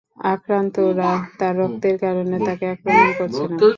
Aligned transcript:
আক্রান্তরা 0.31 1.09
তার 1.39 1.53
রক্তের 1.61 1.95
কারণে 1.99 2.37
তাকে 2.47 2.65
আক্রমণ 2.73 3.09
করছে 3.19 3.43
না। 3.49 3.57